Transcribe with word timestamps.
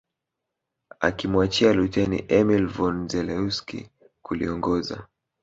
Akimwachia 1.07 1.73
Luteni 1.73 2.19
Emil 2.29 2.65
von 2.77 3.07
Zelewski 3.09 3.89
kuliongoza 4.21 5.07